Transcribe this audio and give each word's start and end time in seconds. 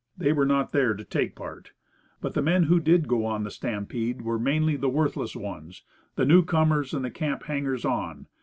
They 0.17 0.33
were 0.33 0.47
not 0.47 0.71
there 0.71 0.95
to 0.95 1.03
take 1.03 1.35
part. 1.35 1.73
But 2.21 2.33
the 2.33 2.41
men 2.41 2.63
who 2.63 2.79
did 2.79 3.07
go 3.07 3.23
on 3.23 3.43
the 3.43 3.51
stampede 3.51 4.23
were 4.23 4.39
mainly 4.39 4.75
the 4.75 4.89
worthless 4.89 5.35
ones, 5.35 5.83
the 6.15 6.25
new 6.25 6.43
comers, 6.43 6.95
and 6.95 7.05
the 7.05 7.11
camp 7.11 7.43
hangers 7.43 7.85
on. 7.85 8.25